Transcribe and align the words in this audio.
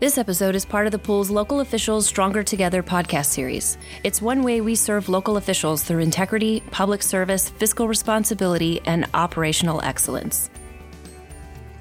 This 0.00 0.16
episode 0.16 0.54
is 0.54 0.64
part 0.64 0.86
of 0.86 0.92
the 0.92 0.98
pool's 0.98 1.28
Local 1.28 1.60
Officials 1.60 2.06
Stronger 2.06 2.42
Together 2.42 2.82
podcast 2.82 3.26
series. 3.26 3.76
It's 4.02 4.22
one 4.22 4.42
way 4.42 4.62
we 4.62 4.74
serve 4.74 5.10
local 5.10 5.36
officials 5.36 5.84
through 5.84 5.98
integrity, 5.98 6.62
public 6.70 7.02
service, 7.02 7.50
fiscal 7.50 7.86
responsibility, 7.86 8.80
and 8.86 9.06
operational 9.12 9.82
excellence. 9.82 10.48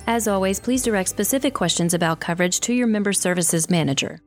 As 0.06 0.28
always, 0.28 0.60
please 0.60 0.84
direct 0.84 1.08
specific 1.08 1.54
questions 1.54 1.94
about 1.94 2.20
coverage 2.20 2.60
to 2.60 2.74
your 2.74 2.88
member 2.88 3.14
services 3.14 3.70
manager. 3.70 4.20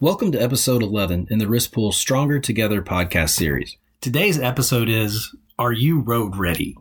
Welcome 0.00 0.32
to 0.32 0.42
episode 0.42 0.82
11 0.82 1.28
in 1.30 1.38
the 1.38 1.46
Risk 1.46 1.70
Pool 1.70 1.92
Stronger 1.92 2.40
Together 2.40 2.82
podcast 2.82 3.36
series. 3.36 3.76
Today's 4.00 4.40
episode 4.40 4.88
is 4.88 5.32
Are 5.60 5.70
You 5.70 6.00
Road 6.00 6.34
Ready? 6.34 6.76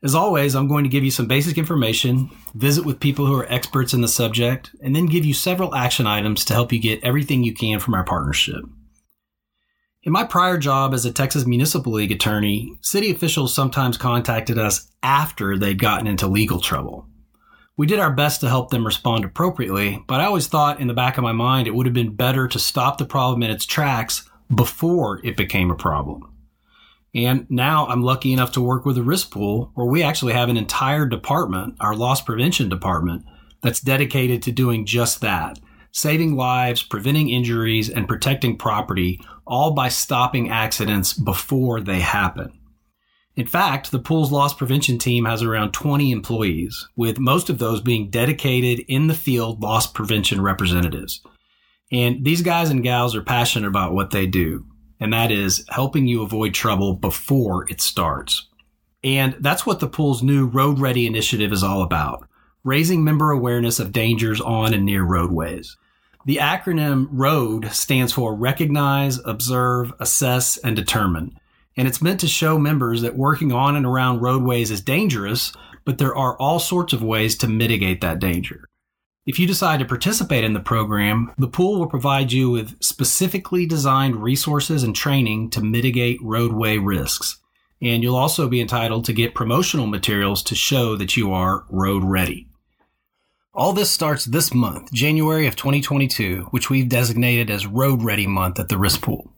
As 0.00 0.14
always, 0.14 0.54
I'm 0.54 0.68
going 0.68 0.84
to 0.84 0.90
give 0.90 1.02
you 1.02 1.10
some 1.10 1.26
basic 1.26 1.58
information, 1.58 2.30
visit 2.54 2.84
with 2.84 3.00
people 3.00 3.26
who 3.26 3.34
are 3.34 3.52
experts 3.52 3.92
in 3.92 4.00
the 4.00 4.06
subject, 4.06 4.70
and 4.80 4.94
then 4.94 5.06
give 5.06 5.24
you 5.24 5.34
several 5.34 5.74
action 5.74 6.06
items 6.06 6.44
to 6.44 6.54
help 6.54 6.72
you 6.72 6.78
get 6.78 7.02
everything 7.02 7.42
you 7.42 7.52
can 7.52 7.80
from 7.80 7.94
our 7.94 8.04
partnership. 8.04 8.64
In 10.04 10.12
my 10.12 10.22
prior 10.22 10.56
job 10.56 10.94
as 10.94 11.04
a 11.04 11.12
Texas 11.12 11.46
Municipal 11.46 11.92
League 11.92 12.12
attorney, 12.12 12.78
city 12.80 13.10
officials 13.10 13.52
sometimes 13.52 13.96
contacted 13.96 14.56
us 14.56 14.88
after 15.02 15.58
they'd 15.58 15.80
gotten 15.80 16.06
into 16.06 16.28
legal 16.28 16.60
trouble. 16.60 17.08
We 17.76 17.88
did 17.88 17.98
our 17.98 18.12
best 18.12 18.40
to 18.42 18.48
help 18.48 18.70
them 18.70 18.86
respond 18.86 19.24
appropriately, 19.24 20.04
but 20.06 20.20
I 20.20 20.26
always 20.26 20.46
thought 20.46 20.80
in 20.80 20.86
the 20.86 20.94
back 20.94 21.18
of 21.18 21.24
my 21.24 21.32
mind 21.32 21.66
it 21.66 21.74
would 21.74 21.86
have 21.86 21.92
been 21.92 22.14
better 22.14 22.46
to 22.46 22.58
stop 22.60 22.98
the 22.98 23.04
problem 23.04 23.42
in 23.42 23.50
its 23.50 23.66
tracks 23.66 24.30
before 24.54 25.20
it 25.24 25.36
became 25.36 25.72
a 25.72 25.76
problem. 25.76 26.32
And 27.18 27.50
now 27.50 27.88
I'm 27.88 28.02
lucky 28.02 28.32
enough 28.32 28.52
to 28.52 28.60
work 28.60 28.84
with 28.84 28.96
a 28.96 29.02
risk 29.02 29.32
pool 29.32 29.72
where 29.74 29.88
we 29.88 30.04
actually 30.04 30.34
have 30.34 30.48
an 30.48 30.56
entire 30.56 31.04
department, 31.04 31.74
our 31.80 31.96
loss 31.96 32.22
prevention 32.22 32.68
department, 32.68 33.24
that's 33.60 33.80
dedicated 33.80 34.40
to 34.44 34.52
doing 34.52 34.86
just 34.86 35.20
that 35.22 35.58
saving 35.90 36.36
lives, 36.36 36.82
preventing 36.82 37.28
injuries, 37.28 37.90
and 37.90 38.06
protecting 38.06 38.56
property, 38.56 39.20
all 39.46 39.72
by 39.72 39.88
stopping 39.88 40.48
accidents 40.48 41.12
before 41.12 41.80
they 41.80 41.98
happen. 41.98 42.52
In 43.34 43.46
fact, 43.46 43.90
the 43.90 43.98
pool's 43.98 44.30
loss 44.30 44.54
prevention 44.54 44.98
team 44.98 45.24
has 45.24 45.42
around 45.42 45.72
20 45.72 46.12
employees, 46.12 46.86
with 46.94 47.18
most 47.18 47.50
of 47.50 47.58
those 47.58 47.80
being 47.80 48.10
dedicated 48.10 48.84
in 48.86 49.08
the 49.08 49.14
field 49.14 49.60
loss 49.60 49.88
prevention 49.88 50.40
representatives. 50.40 51.20
And 51.90 52.24
these 52.24 52.42
guys 52.42 52.70
and 52.70 52.82
gals 52.82 53.16
are 53.16 53.22
passionate 53.22 53.66
about 53.66 53.92
what 53.92 54.10
they 54.10 54.26
do 54.26 54.66
and 55.00 55.12
that 55.12 55.30
is 55.30 55.64
helping 55.68 56.06
you 56.06 56.22
avoid 56.22 56.54
trouble 56.54 56.94
before 56.94 57.68
it 57.70 57.80
starts. 57.80 58.48
And 59.04 59.36
that's 59.40 59.64
what 59.64 59.80
the 59.80 59.88
pool's 59.88 60.22
new 60.22 60.46
Road 60.46 60.78
Ready 60.78 61.06
initiative 61.06 61.52
is 61.52 61.62
all 61.62 61.82
about 61.82 62.28
raising 62.64 63.02
member 63.02 63.30
awareness 63.30 63.78
of 63.78 63.92
dangers 63.92 64.40
on 64.40 64.74
and 64.74 64.84
near 64.84 65.02
roadways. 65.02 65.76
The 66.26 66.36
acronym 66.36 67.08
ROAD 67.10 67.72
stands 67.72 68.12
for 68.12 68.34
Recognize, 68.34 69.18
Observe, 69.24 69.94
Assess, 70.00 70.58
and 70.58 70.76
Determine. 70.76 71.38
And 71.76 71.88
it's 71.88 72.02
meant 72.02 72.20
to 72.20 72.28
show 72.28 72.58
members 72.58 73.02
that 73.02 73.16
working 73.16 73.52
on 73.52 73.76
and 73.76 73.86
around 73.86 74.20
roadways 74.20 74.70
is 74.70 74.82
dangerous, 74.82 75.52
but 75.86 75.96
there 75.96 76.14
are 76.14 76.36
all 76.36 76.58
sorts 76.58 76.92
of 76.92 77.02
ways 77.02 77.38
to 77.38 77.48
mitigate 77.48 78.02
that 78.02 78.18
danger. 78.18 78.67
If 79.28 79.38
you 79.38 79.46
decide 79.46 79.80
to 79.80 79.84
participate 79.84 80.42
in 80.42 80.54
the 80.54 80.58
program, 80.60 81.30
the 81.36 81.48
pool 81.48 81.78
will 81.78 81.86
provide 81.86 82.32
you 82.32 82.48
with 82.48 82.82
specifically 82.82 83.66
designed 83.66 84.16
resources 84.16 84.84
and 84.84 84.96
training 84.96 85.50
to 85.50 85.60
mitigate 85.60 86.18
roadway 86.22 86.78
risks. 86.78 87.38
And 87.82 88.02
you'll 88.02 88.16
also 88.16 88.48
be 88.48 88.58
entitled 88.58 89.04
to 89.04 89.12
get 89.12 89.34
promotional 89.34 89.86
materials 89.86 90.42
to 90.44 90.54
show 90.54 90.96
that 90.96 91.18
you 91.18 91.30
are 91.30 91.66
road 91.68 92.04
ready. 92.04 92.48
All 93.52 93.74
this 93.74 93.90
starts 93.90 94.24
this 94.24 94.54
month, 94.54 94.94
January 94.94 95.46
of 95.46 95.56
2022, 95.56 96.46
which 96.50 96.70
we've 96.70 96.88
designated 96.88 97.50
as 97.50 97.66
Road 97.66 98.02
Ready 98.02 98.26
Month 98.26 98.58
at 98.58 98.70
the 98.70 98.78
Risk 98.78 99.02
Pool. 99.02 99.30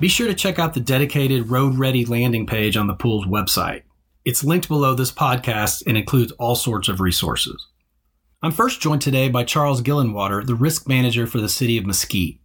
Be 0.00 0.06
sure 0.06 0.28
to 0.28 0.34
check 0.34 0.60
out 0.60 0.74
the 0.74 0.80
dedicated 0.80 1.50
Road 1.50 1.76
Ready 1.76 2.04
landing 2.04 2.46
page 2.46 2.76
on 2.76 2.86
the 2.86 2.94
pool's 2.94 3.26
website. 3.26 3.82
It's 4.24 4.44
linked 4.44 4.68
below 4.68 4.94
this 4.94 5.10
podcast 5.10 5.82
and 5.88 5.96
includes 5.96 6.30
all 6.38 6.54
sorts 6.54 6.88
of 6.88 7.00
resources. 7.00 7.66
I'm 8.40 8.52
first 8.52 8.80
joined 8.80 9.02
today 9.02 9.28
by 9.28 9.42
Charles 9.42 9.82
Gillenwater, 9.82 10.46
the 10.46 10.54
risk 10.54 10.86
manager 10.86 11.26
for 11.26 11.40
the 11.40 11.48
city 11.48 11.76
of 11.76 11.84
Mesquite. 11.84 12.38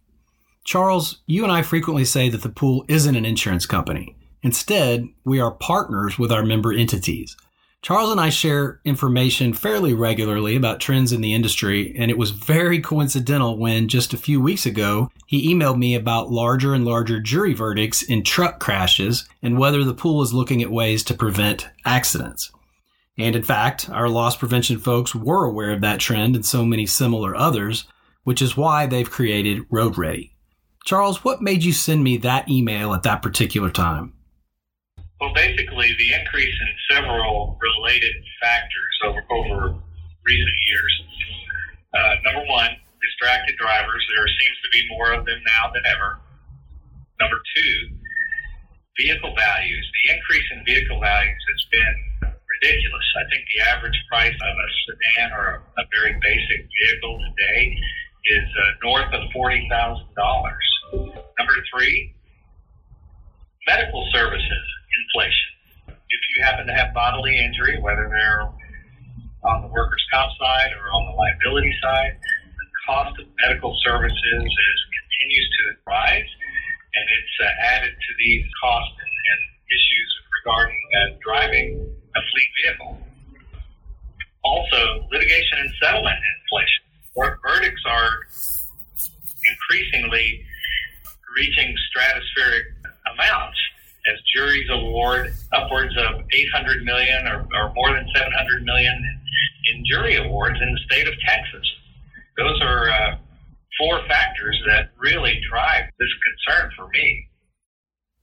Charles, 0.64 1.20
you 1.26 1.44
and 1.44 1.52
I 1.52 1.62
frequently 1.62 2.04
say 2.04 2.28
that 2.28 2.42
the 2.42 2.48
pool 2.48 2.84
isn't 2.88 3.14
an 3.14 3.24
insurance 3.24 3.66
company. 3.66 4.16
Instead, 4.42 5.06
we 5.24 5.38
are 5.38 5.52
partners 5.52 6.18
with 6.18 6.32
our 6.32 6.44
member 6.44 6.72
entities. 6.72 7.36
Charles 7.84 8.10
and 8.10 8.18
I 8.18 8.30
share 8.30 8.80
information 8.86 9.52
fairly 9.52 9.92
regularly 9.92 10.56
about 10.56 10.80
trends 10.80 11.12
in 11.12 11.20
the 11.20 11.34
industry, 11.34 11.94
and 11.98 12.10
it 12.10 12.16
was 12.16 12.30
very 12.30 12.80
coincidental 12.80 13.58
when 13.58 13.88
just 13.88 14.14
a 14.14 14.16
few 14.16 14.40
weeks 14.40 14.64
ago 14.64 15.10
he 15.26 15.54
emailed 15.54 15.76
me 15.76 15.94
about 15.94 16.30
larger 16.30 16.72
and 16.72 16.86
larger 16.86 17.20
jury 17.20 17.52
verdicts 17.52 18.00
in 18.00 18.24
truck 18.24 18.58
crashes 18.58 19.28
and 19.42 19.58
whether 19.58 19.84
the 19.84 19.92
pool 19.92 20.22
is 20.22 20.32
looking 20.32 20.62
at 20.62 20.70
ways 20.70 21.04
to 21.04 21.12
prevent 21.12 21.68
accidents. 21.84 22.50
And 23.18 23.36
in 23.36 23.42
fact, 23.42 23.90
our 23.90 24.08
loss 24.08 24.34
prevention 24.34 24.78
folks 24.78 25.14
were 25.14 25.44
aware 25.44 25.72
of 25.72 25.82
that 25.82 26.00
trend 26.00 26.34
and 26.36 26.46
so 26.46 26.64
many 26.64 26.86
similar 26.86 27.36
others, 27.36 27.84
which 28.22 28.40
is 28.40 28.56
why 28.56 28.86
they've 28.86 29.10
created 29.10 29.66
Road 29.68 29.98
Ready. 29.98 30.34
Charles, 30.86 31.22
what 31.22 31.42
made 31.42 31.62
you 31.62 31.74
send 31.74 32.02
me 32.02 32.16
that 32.16 32.48
email 32.48 32.94
at 32.94 33.02
that 33.02 33.20
particular 33.20 33.68
time? 33.68 34.14
Well, 35.24 35.32
basically, 35.32 35.88
the 35.96 36.12
increase 36.20 36.52
in 36.52 36.68
several 36.92 37.56
related 37.56 38.12
factors 38.44 38.94
over, 39.08 39.24
over 39.32 39.72
recent 40.20 40.56
years. 40.68 40.92
Uh, 41.96 42.14
number 42.28 42.44
one, 42.44 42.76
distracted 43.00 43.56
drivers. 43.56 44.04
There 44.12 44.28
seems 44.28 44.58
to 44.60 44.68
be 44.68 44.84
more 44.92 45.16
of 45.16 45.24
them 45.24 45.40
now 45.48 45.72
than 45.72 45.80
ever. 45.96 46.20
Number 47.24 47.40
two, 47.56 47.72
vehicle 49.00 49.32
values. 49.32 49.88
The 49.96 50.12
increase 50.12 50.44
in 50.52 50.60
vehicle 50.68 51.00
values 51.00 51.40
has 51.40 51.62
been 51.72 51.96
ridiculous. 52.60 53.06
I 53.16 53.24
think 53.32 53.48
the 53.48 53.64
average 53.64 53.96
price 54.12 54.36
of 54.36 54.54
a 54.60 54.68
sedan 54.84 55.32
or 55.32 55.64
a, 55.64 55.80
a 55.80 55.84
very 55.88 56.20
basic 56.20 56.68
vehicle 56.68 57.16
today 57.32 57.80
is 58.28 58.44
uh, 58.60 58.76
north 58.84 59.08
of 59.08 59.24
$40,000. 59.32 59.72
Number 60.92 61.56
three, 61.72 62.12
medical 63.66 64.04
services 64.12 64.64
inflation. 65.14 65.94
If 66.10 66.20
you 66.34 66.44
happen 66.44 66.66
to 66.66 66.74
have 66.74 66.94
bodily 66.94 67.38
injury, 67.38 67.78
whether 67.80 68.08
they're 68.10 68.42
on 69.44 69.62
the 69.62 69.68
workers' 69.68 70.04
comp 70.12 70.32
side 70.38 70.70
or 70.74 70.90
on 70.90 71.06
the 71.10 71.14
liability 71.16 71.74
side, 71.82 72.18
the 72.18 72.66
cost 72.86 73.20
of 73.20 73.26
medical 73.46 73.76
services 73.84 74.42
is 74.42 74.78
continues 75.14 75.48
to 75.58 75.62
rise, 75.86 76.30
and 76.94 77.04
it's 77.18 77.34
uh, 77.40 77.66
added 77.78 77.94
to 77.94 78.10
these 78.18 78.44
costs 78.60 78.96
million 97.24 97.48
or, 97.52 97.68
or 97.68 97.72
more 97.74 97.92
than 97.92 98.06
700 98.14 98.64
million 98.64 99.20
in 99.72 99.84
jury 99.90 100.16
awards 100.16 100.58
in 100.60 100.72
the 100.72 100.80
state 100.86 101.08
of 101.08 101.14
Texas. 101.26 101.66
Those 102.36 102.60
are 102.62 102.90
uh, 102.90 103.16
four 103.78 104.00
factors 104.08 104.60
that 104.66 104.90
really 104.98 105.40
drive 105.50 105.84
this 105.98 106.08
concern 106.22 106.70
for 106.76 106.88
me. 106.88 107.28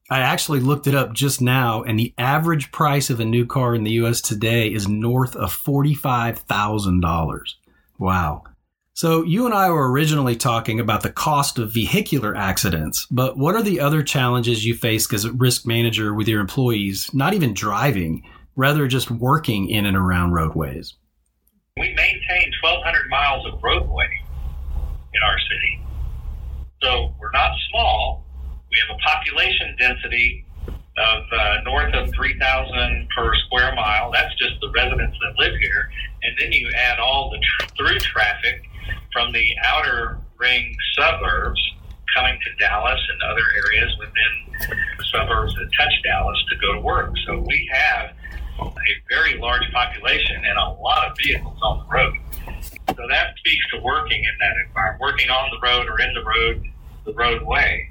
I 0.10 0.20
actually 0.20 0.60
looked 0.60 0.88
it 0.88 0.96
up 0.96 1.14
just 1.14 1.42
now, 1.42 1.84
and 1.84 1.98
the 1.98 2.14
average 2.18 2.72
price 2.74 3.10
of 3.10 3.22
a 3.22 3.26
new 3.26 3.46
car 3.46 3.74
in 3.74 3.84
the 3.86 3.92
U.S. 3.92 4.20
today 4.20 4.68
is 4.68 4.88
north 4.88 5.38
of 5.38 5.56
$45,000. 5.56 7.40
Wow. 7.98 8.44
So, 8.94 9.24
you 9.24 9.46
and 9.46 9.56
I 9.56 9.70
were 9.70 9.90
originally 9.90 10.36
talking 10.36 10.82
about 10.82 11.02
the 11.02 11.14
cost 11.14 11.58
of 11.58 11.74
vehicular 11.74 12.36
accidents, 12.36 13.08
but 13.10 13.38
what 13.38 13.56
are 13.56 13.64
the 13.64 13.80
other 13.80 14.04
challenges 14.04 14.66
you 14.66 14.76
face 14.76 15.12
as 15.14 15.24
a 15.24 15.32
risk 15.32 15.66
manager 15.66 16.14
with 16.14 16.28
your 16.28 16.42
employees, 16.42 17.10
not 17.14 17.34
even 17.34 17.54
driving, 17.54 18.24
rather 18.56 18.88
just 18.88 19.12
working 19.12 19.70
in 19.70 19.86
and 19.86 19.98
around 19.98 20.32
roadways? 20.32 20.96
We 21.78 21.94
maintain 21.94 22.52
1,200 22.62 23.10
miles 23.10 23.46
of 23.46 23.64
roadway 23.64 24.10
in 25.14 25.22
our 25.24 25.38
city. 25.40 25.86
So, 26.84 27.14
we're 27.20 27.32
not 27.32 27.52
small. 27.70 28.26
We 28.72 28.78
have 28.88 28.98
a 28.98 29.00
population 29.00 29.76
density 29.78 30.46
of 30.98 31.24
uh, 31.32 31.58
north 31.64 31.94
of 31.94 32.14
3,000 32.14 33.08
per 33.16 33.36
square 33.46 33.74
mile. 33.76 34.12
That's 34.12 34.34
just 34.36 34.60
the 34.62 34.70
residents 34.72 35.18
that 35.22 35.34
live 35.38 35.56
here. 35.60 35.90
And 36.24 36.38
then 36.40 36.52
you 36.52 36.70
add 36.76 37.00
all 37.00 37.30
the 37.30 37.40
tr- 37.40 37.74
through 37.78 38.00
traffic 38.00 38.64
from 39.14 39.32
the 39.32 39.46
outer 39.64 40.20
ring 40.38 40.76
suburbs 40.98 41.62
coming 42.14 42.38
to 42.44 42.66
Dallas 42.66 43.00
and 43.10 43.32
other 43.32 43.44
areas 43.66 43.96
within 44.00 44.78
the 44.98 45.04
suburbs 45.12 45.54
that 45.56 45.70
touch 45.78 45.94
Dallas 46.04 46.38
to 46.50 46.56
go 46.58 46.74
to 46.74 46.82
work. 46.82 47.14
So 47.26 47.44
we 47.48 47.70
have 47.72 48.12
a 48.60 48.70
very 49.10 49.38
large 49.40 49.64
population 49.72 50.44
and 50.46 50.58
a 50.58 50.70
lot 50.82 51.10
of 51.10 51.18
vehicles 51.18 51.58
on 51.62 51.80
the 51.80 51.86
road. 52.02 52.18
So 52.90 53.08
that 53.10 53.34
speaks 53.38 53.66
to 53.74 53.82
working 53.82 54.24
in 54.24 54.32
that 54.40 54.54
environment, 54.68 55.02
working 55.02 55.30
on 55.30 55.50
the 55.52 55.60
road 55.66 55.88
or 55.88 56.00
in 56.02 56.14
the 56.14 56.24
road, 56.24 56.66
the 57.06 57.14
roadway. 57.14 57.90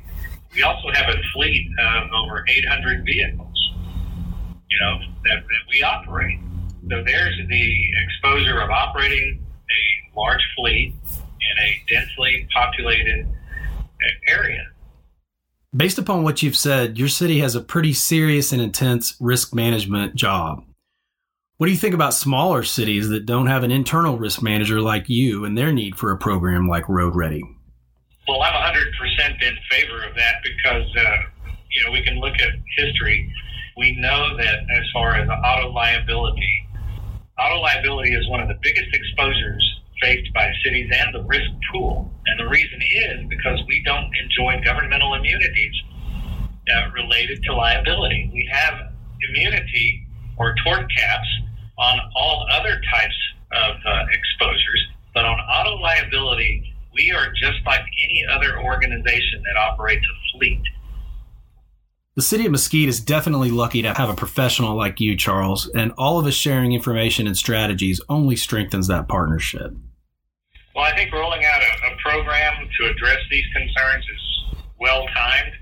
We 0.54 0.62
also 0.62 0.90
have 0.92 1.08
a 1.08 1.18
fleet 1.32 1.70
of 1.78 2.10
over 2.12 2.44
800 2.48 3.04
vehicles, 3.04 3.72
you 4.68 4.78
know, 4.80 4.98
that, 5.24 5.42
that 5.42 5.62
we 5.70 5.82
operate. 5.82 6.38
So 6.88 7.02
there's 7.04 7.36
the 7.48 7.90
exposure 8.04 8.60
of 8.60 8.70
operating 8.70 9.44
a 9.70 10.18
large 10.18 10.42
fleet 10.56 10.94
in 11.14 11.64
a 11.64 11.82
densely 11.88 12.48
populated 12.52 13.26
uh, 13.26 14.32
area. 14.32 14.66
Based 15.76 15.98
upon 15.98 16.24
what 16.24 16.42
you've 16.42 16.56
said, 16.56 16.98
your 16.98 17.06
city 17.06 17.38
has 17.38 17.54
a 17.54 17.60
pretty 17.60 17.92
serious 17.92 18.50
and 18.50 18.60
intense 18.60 19.14
risk 19.20 19.54
management 19.54 20.16
job. 20.16 20.64
What 21.60 21.66
do 21.66 21.72
you 21.72 21.78
think 21.78 21.92
about 21.94 22.14
smaller 22.14 22.62
cities 22.62 23.10
that 23.10 23.26
don't 23.26 23.48
have 23.48 23.64
an 23.64 23.70
internal 23.70 24.16
risk 24.16 24.40
manager 24.40 24.80
like 24.80 25.10
you 25.10 25.44
and 25.44 25.58
their 25.58 25.72
need 25.72 25.94
for 25.98 26.10
a 26.10 26.16
program 26.16 26.66
like 26.66 26.88
Road 26.88 27.14
Ready? 27.14 27.42
Well, 28.26 28.40
I'm 28.40 28.54
100% 28.54 29.42
in 29.42 29.58
favor 29.70 30.02
of 30.04 30.14
that 30.16 30.36
because, 30.42 30.88
uh, 30.96 31.16
you 31.70 31.84
know, 31.84 31.92
we 31.92 32.02
can 32.02 32.18
look 32.18 32.32
at 32.40 32.48
history. 32.78 33.30
We 33.76 33.94
know 34.00 34.38
that 34.38 34.56
as 34.74 34.84
far 34.94 35.16
as 35.16 35.28
auto 35.28 35.70
liability, 35.72 36.66
auto 37.38 37.60
liability 37.60 38.14
is 38.14 38.26
one 38.30 38.40
of 38.40 38.48
the 38.48 38.56
biggest 38.62 38.88
exposures 38.94 39.80
faced 40.00 40.32
by 40.32 40.50
cities 40.64 40.90
and 40.90 41.14
the 41.14 41.24
risk 41.24 41.50
pool. 41.70 42.10
And 42.24 42.40
the 42.40 42.48
reason 42.48 42.80
is 42.80 43.28
because 43.28 43.60
we 43.68 43.82
don't 43.84 44.10
enjoy 44.24 44.64
governmental 44.64 45.12
immunities 45.12 45.74
uh, 46.74 46.88
related 46.94 47.42
to 47.42 47.54
liability. 47.54 48.30
We 48.32 48.48
have 48.50 48.94
immunity 49.28 50.06
or 50.38 50.54
tort 50.64 50.86
caps 50.96 51.28
on 51.80 51.98
all 52.14 52.46
other 52.52 52.80
types 52.92 53.16
of 53.52 53.76
uh, 53.84 54.04
exposures, 54.12 54.86
but 55.14 55.24
on 55.24 55.38
auto 55.40 55.76
liability, 55.80 56.74
we 56.94 57.10
are 57.10 57.32
just 57.32 57.64
like 57.66 57.82
any 58.04 58.24
other 58.32 58.60
organization 58.60 59.42
that 59.42 59.58
operates 59.58 60.04
a 60.04 60.38
fleet. 60.38 60.60
The 62.16 62.22
city 62.22 62.44
of 62.44 62.52
Mesquite 62.52 62.88
is 62.88 63.00
definitely 63.00 63.50
lucky 63.50 63.82
to 63.82 63.94
have 63.94 64.10
a 64.10 64.14
professional 64.14 64.76
like 64.76 65.00
you, 65.00 65.16
Charles, 65.16 65.70
and 65.74 65.92
all 65.96 66.18
of 66.18 66.26
us 66.26 66.34
sharing 66.34 66.72
information 66.72 67.26
and 67.26 67.36
strategies 67.36 68.00
only 68.08 68.36
strengthens 68.36 68.88
that 68.88 69.08
partnership. 69.08 69.72
Well, 70.74 70.84
I 70.84 70.94
think 70.94 71.12
rolling 71.12 71.44
out 71.44 71.62
a, 71.62 71.92
a 71.92 71.96
program 71.98 72.68
to 72.80 72.90
address 72.90 73.18
these 73.30 73.44
concerns 73.54 74.04
is 74.04 74.54
well 74.78 75.06
timed. 75.14 75.52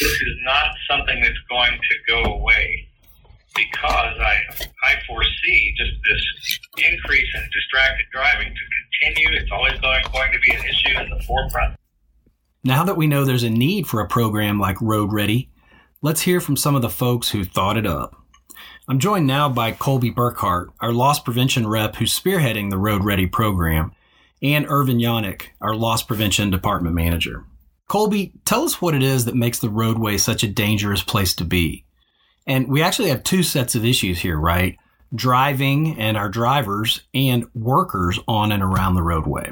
This 0.00 0.10
is 0.10 0.36
not 0.44 0.74
something 0.90 1.20
that's 1.20 1.38
going 1.48 1.72
to 1.72 2.14
go 2.14 2.32
away 2.32 2.88
because 3.54 4.18
I 4.18 4.36
I 4.84 4.94
foresee 5.06 5.27
just 5.76 5.92
this 6.08 6.90
increase 6.90 7.28
in 7.34 7.42
distracted 7.52 8.06
driving 8.12 8.48
to 8.48 9.12
continue. 9.12 9.38
It's 9.38 9.50
always 9.50 9.78
going, 9.80 10.04
going 10.12 10.32
to 10.32 10.38
be 10.40 10.52
an 10.52 10.64
issue 10.64 10.98
in 10.98 11.10
the 11.10 11.22
forefront. 11.24 11.76
Now 12.64 12.84
that 12.84 12.96
we 12.96 13.06
know 13.06 13.24
there's 13.24 13.44
a 13.44 13.50
need 13.50 13.86
for 13.86 14.00
a 14.00 14.08
program 14.08 14.58
like 14.58 14.80
Road 14.80 15.12
Ready, 15.12 15.50
let's 16.02 16.20
hear 16.20 16.40
from 16.40 16.56
some 16.56 16.74
of 16.74 16.82
the 16.82 16.88
folks 16.88 17.30
who 17.30 17.44
thought 17.44 17.76
it 17.76 17.86
up. 17.86 18.16
I'm 18.88 18.98
joined 18.98 19.26
now 19.26 19.48
by 19.48 19.72
Colby 19.72 20.10
Burkhart, 20.10 20.68
our 20.80 20.92
loss 20.92 21.20
prevention 21.20 21.66
rep 21.66 21.96
who's 21.96 22.18
spearheading 22.18 22.70
the 22.70 22.78
Road 22.78 23.04
Ready 23.04 23.26
program, 23.26 23.92
and 24.42 24.66
Irvin 24.68 24.98
Yannick, 24.98 25.48
our 25.60 25.74
loss 25.74 26.02
prevention 26.02 26.50
department 26.50 26.94
manager. 26.94 27.44
Colby, 27.88 28.32
tell 28.44 28.64
us 28.64 28.80
what 28.80 28.94
it 28.94 29.02
is 29.02 29.24
that 29.24 29.34
makes 29.34 29.58
the 29.58 29.70
roadway 29.70 30.16
such 30.16 30.42
a 30.42 30.48
dangerous 30.48 31.02
place 31.02 31.34
to 31.34 31.44
be. 31.44 31.84
And 32.46 32.68
we 32.68 32.82
actually 32.82 33.10
have 33.10 33.22
two 33.22 33.42
sets 33.42 33.74
of 33.74 33.84
issues 33.84 34.20
here, 34.20 34.38
right? 34.38 34.76
Driving 35.14 35.98
and 35.98 36.16
our 36.16 36.28
drivers 36.28 37.00
and 37.14 37.46
workers 37.54 38.18
on 38.28 38.52
and 38.52 38.62
around 38.62 38.94
the 38.94 39.02
roadway. 39.02 39.50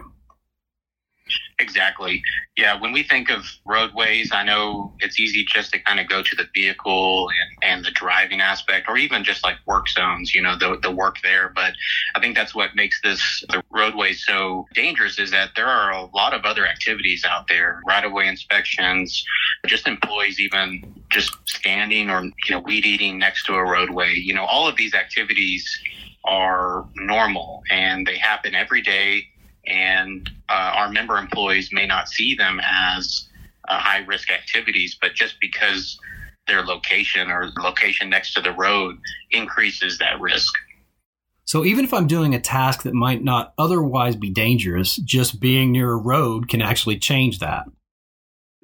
Exactly. 1.59 2.23
Yeah, 2.57 2.79
when 2.79 2.93
we 2.93 3.03
think 3.03 3.31
of 3.31 3.45
roadways, 3.65 4.31
I 4.33 4.45
know 4.45 4.95
it's 5.01 5.19
easy 5.19 5.45
just 5.49 5.73
to 5.73 5.79
kind 5.79 5.99
of 5.99 6.09
go 6.09 6.23
to 6.23 6.37
the 6.37 6.47
vehicle 6.55 7.29
and, 7.31 7.71
and 7.71 7.85
the 7.85 7.91
driving 7.91 8.41
aspect, 8.41 8.89
or 8.89 8.99
even 8.99 9.25
just 9.25 9.43
like 9.43 9.57
work 9.67 9.89
zones, 9.89 10.35
you 10.35 10.43
know, 10.43 10.57
the, 10.59 10.79
the 10.83 10.91
work 10.91 11.17
there. 11.23 11.53
But 11.55 11.73
I 12.15 12.21
think 12.21 12.37
that's 12.37 12.55
what 12.55 12.77
makes 12.77 13.01
this 13.03 13.43
the 13.49 13.63
roadway 13.71 14.13
so 14.13 14.67
dangerous 14.75 15.19
is 15.19 15.31
that 15.31 15.51
there 15.57 15.67
are 15.67 15.93
a 15.93 16.05
lot 16.15 16.35
of 16.35 16.45
other 16.45 16.67
activities 16.67 17.25
out 17.25 17.49
there, 17.49 17.81
right 17.87 18.05
of 18.05 18.13
way 18.13 18.29
inspections, 18.29 19.25
just 19.67 19.87
employees 19.87 20.39
even 20.41 21.03
just 21.11 21.37
standing 21.47 22.11
or, 22.11 22.23
you 22.23 22.33
know, 22.51 22.61
weed 22.61 22.85
eating 22.85 23.19
next 23.19 23.45
to 23.47 23.55
a 23.55 23.65
roadway. 23.65 24.15
You 24.15 24.35
know, 24.35 24.45
all 24.45 24.69
of 24.69 24.77
these 24.77 24.95
activities 24.95 25.67
are 26.25 26.85
normal 26.97 27.63
and 27.71 28.07
they 28.07 28.19
happen 28.19 28.55
every 28.55 28.83
day 28.83 29.25
and 29.67 30.31
uh, 30.49 30.73
our 30.77 30.91
member 30.91 31.17
employees 31.17 31.71
may 31.73 31.87
not 31.87 32.09
see 32.09 32.35
them 32.35 32.61
as 32.65 33.29
uh, 33.69 33.79
high 33.79 33.99
risk 33.99 34.31
activities, 34.31 34.97
but 35.01 35.15
just 35.15 35.37
because 35.41 35.99
their 36.47 36.63
location 36.63 37.31
or 37.31 37.51
location 37.59 38.09
next 38.09 38.35
to 38.35 38.41
the 38.41 38.53
road 38.53 38.97
increases 39.31 39.99
that 39.99 40.21
risk. 40.21 40.53
So 41.45 41.65
even 41.65 41.85
if 41.85 41.95
I'm 41.95 42.07
doing 42.07 42.35
a 42.35 42.41
task 42.41 42.83
that 42.83 42.95
might 42.95 43.23
not 43.23 43.55
otherwise 43.59 44.17
be 44.17 44.31
dangerous, 44.31 44.97
just 44.97 45.41
being 45.41 45.73
near 45.73 45.93
a 45.93 45.97
road 45.97 46.49
can 46.49 46.61
actually 46.61 46.99
change 46.99 47.39
that. 47.39 47.67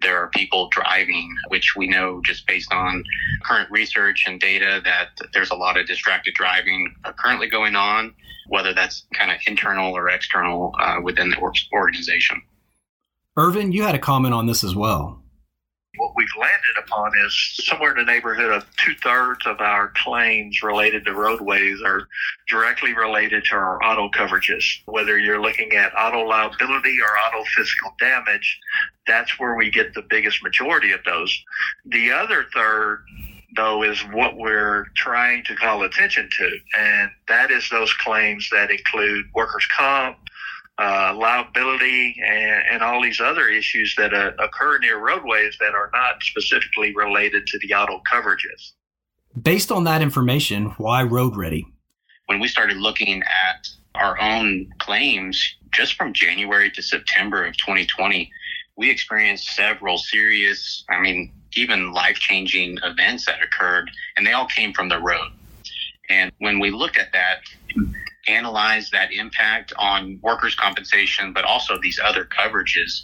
There 0.02 0.18
are 0.18 0.28
people 0.28 0.68
driving, 0.70 1.34
which 1.48 1.74
we 1.76 1.86
know 1.86 2.20
just 2.24 2.46
based 2.46 2.72
on 2.72 3.04
current 3.44 3.70
research 3.70 4.24
and 4.26 4.40
data 4.40 4.80
that 4.84 5.10
there's 5.32 5.50
a 5.50 5.54
lot 5.54 5.78
of 5.78 5.86
distracted 5.86 6.34
driving 6.34 6.94
currently 7.16 7.48
going 7.48 7.76
on 7.76 8.14
whether 8.48 8.74
that's 8.74 9.06
kind 9.14 9.30
of 9.30 9.38
internal 9.46 9.96
or 9.96 10.08
external 10.08 10.74
uh, 10.78 10.96
within 11.02 11.30
the 11.30 11.52
organization. 11.72 12.42
Irvin, 13.36 13.72
you 13.72 13.82
had 13.82 13.94
a 13.94 13.98
comment 13.98 14.34
on 14.34 14.46
this 14.46 14.62
as 14.62 14.74
well. 14.74 15.21
What 15.96 16.12
we've 16.16 16.26
landed 16.38 16.78
upon 16.78 17.12
is 17.26 17.60
somewhere 17.64 17.90
in 17.90 17.98
the 17.98 18.10
neighborhood 18.10 18.50
of 18.50 18.64
two 18.76 18.94
thirds 19.02 19.46
of 19.46 19.60
our 19.60 19.92
claims 19.94 20.62
related 20.62 21.04
to 21.04 21.12
roadways 21.12 21.82
are 21.84 22.08
directly 22.48 22.94
related 22.94 23.44
to 23.44 23.56
our 23.56 23.82
auto 23.84 24.08
coverages. 24.08 24.64
Whether 24.86 25.18
you're 25.18 25.42
looking 25.42 25.72
at 25.72 25.92
auto 25.94 26.26
liability 26.26 26.96
or 26.98 27.18
auto 27.18 27.44
physical 27.54 27.94
damage, 28.00 28.58
that's 29.06 29.38
where 29.38 29.54
we 29.54 29.70
get 29.70 29.92
the 29.92 30.06
biggest 30.08 30.42
majority 30.42 30.92
of 30.92 31.04
those. 31.04 31.44
The 31.84 32.10
other 32.10 32.46
third 32.54 33.04
though, 33.54 33.82
is 33.82 34.00
what 34.12 34.36
we're 34.36 34.86
trying 34.96 35.44
to 35.44 35.54
call 35.56 35.82
attention 35.82 36.28
to. 36.30 36.58
And 36.78 37.10
that 37.28 37.50
is 37.50 37.68
those 37.68 37.92
claims 37.92 38.48
that 38.50 38.70
include 38.70 39.26
workers' 39.34 39.66
comp, 39.76 40.16
uh, 40.82 41.14
liability, 41.16 42.16
and, 42.26 42.62
and, 42.72 42.82
all 42.82 43.00
these 43.00 43.20
other 43.20 43.48
issues 43.48 43.94
that 43.96 44.12
uh, 44.12 44.32
occur 44.40 44.78
near 44.78 44.98
roadways 44.98 45.56
that 45.60 45.74
are 45.74 45.90
not 45.92 46.20
specifically 46.22 46.92
related 46.96 47.46
to 47.46 47.58
the 47.60 47.72
auto 47.72 48.00
coverages. 48.12 48.72
Based 49.40 49.70
on 49.70 49.84
that 49.84 50.02
information, 50.02 50.74
why 50.78 51.04
Road 51.04 51.36
Ready? 51.36 51.66
When 52.26 52.40
we 52.40 52.48
started 52.48 52.78
looking 52.78 53.22
at 53.22 53.68
our 53.94 54.20
own 54.20 54.72
claims, 54.80 55.40
just 55.72 55.94
from 55.94 56.12
January 56.12 56.70
to 56.72 56.82
September 56.82 57.44
of 57.44 57.56
2020, 57.58 58.30
we 58.76 58.90
experienced 58.90 59.54
several 59.54 59.98
serious, 59.98 60.84
I 60.90 61.00
mean, 61.00 61.32
even 61.54 61.92
life 61.92 62.16
changing 62.16 62.78
events 62.82 63.26
that 63.26 63.40
occurred, 63.40 63.88
and 64.16 64.26
they 64.26 64.32
all 64.32 64.46
came 64.46 64.72
from 64.72 64.88
the 64.88 64.98
road. 64.98 65.30
And 66.10 66.32
when 66.38 66.58
we 66.58 66.70
looked 66.70 66.98
at 66.98 67.12
that, 67.12 67.42
analyzed 68.28 68.92
that 68.92 69.12
impact 69.12 69.72
on 69.78 70.18
workers' 70.22 70.54
compensation, 70.54 71.32
but 71.32 71.44
also 71.44 71.78
these 71.82 71.98
other 72.02 72.24
coverages, 72.24 73.02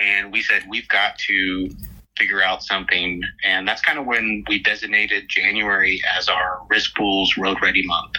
and 0.00 0.32
we 0.32 0.42
said 0.42 0.62
we've 0.68 0.88
got 0.88 1.18
to 1.18 1.68
figure 2.16 2.42
out 2.42 2.62
something. 2.62 3.22
And 3.44 3.68
that's 3.68 3.82
kind 3.82 3.98
of 3.98 4.06
when 4.06 4.44
we 4.48 4.62
designated 4.62 5.28
January 5.28 6.00
as 6.16 6.28
our 6.28 6.60
risk 6.70 6.96
pools 6.96 7.36
road 7.36 7.58
ready 7.62 7.86
month. 7.86 8.16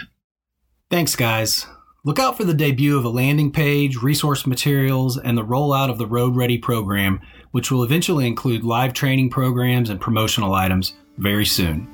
Thanks, 0.90 1.16
guys. 1.16 1.66
Look 2.04 2.18
out 2.18 2.36
for 2.36 2.44
the 2.44 2.54
debut 2.54 2.96
of 2.96 3.04
a 3.04 3.10
landing 3.10 3.52
page, 3.52 3.96
resource 3.96 4.46
materials, 4.46 5.18
and 5.18 5.36
the 5.36 5.44
rollout 5.44 5.90
of 5.90 5.98
the 5.98 6.06
Road 6.06 6.36
Ready 6.36 6.56
program, 6.56 7.20
which 7.50 7.70
will 7.70 7.82
eventually 7.82 8.26
include 8.26 8.62
live 8.62 8.94
training 8.94 9.30
programs 9.30 9.90
and 9.90 10.00
promotional 10.00 10.54
items 10.54 10.94
very 11.18 11.44
soon. 11.44 11.88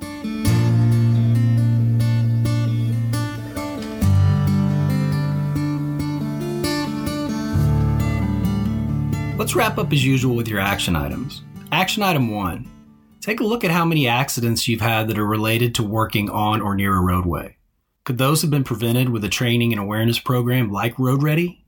Let's 9.37 9.53
wrap 9.53 9.77
up 9.77 9.91
as 9.91 10.05
usual 10.05 10.33
with 10.33 10.47
your 10.47 10.61
action 10.61 10.95
items. 10.95 11.43
Action 11.73 12.01
item 12.01 12.31
one 12.31 12.71
Take 13.19 13.41
a 13.41 13.43
look 13.43 13.65
at 13.65 13.71
how 13.71 13.83
many 13.83 14.07
accidents 14.07 14.67
you've 14.67 14.79
had 14.79 15.09
that 15.09 15.17
are 15.17 15.25
related 15.25 15.75
to 15.75 15.83
working 15.83 16.29
on 16.29 16.61
or 16.61 16.73
near 16.73 16.95
a 16.95 17.01
roadway. 17.01 17.57
Could 18.05 18.17
those 18.17 18.41
have 18.43 18.51
been 18.51 18.63
prevented 18.63 19.09
with 19.09 19.25
a 19.25 19.29
training 19.29 19.73
and 19.73 19.81
awareness 19.81 20.19
program 20.19 20.71
like 20.71 20.97
Road 20.97 21.21
Ready? 21.21 21.65